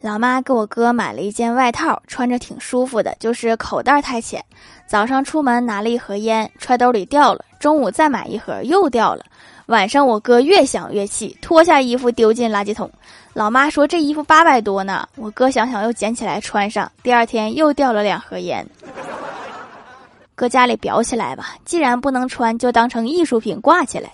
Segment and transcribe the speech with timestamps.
[0.00, 4.42] 老妈给我哥买了一件外套穿着挺舒服的就是口袋太浅。
[4.86, 9.24] 早上出门拿了一盒烟揣兜里掉了中午再买一盒又掉了。
[9.66, 12.90] 晚上我哥越想越气脱下衣服丢进垃圾桶。
[13.34, 18.66] 老妈说这衣服八百多呢我哥想想又捡起来穿上第二天又掉了两盒烟。
[20.34, 24.10] 搁家里裱起来吧既然不能穿就当成艺术品挂起来。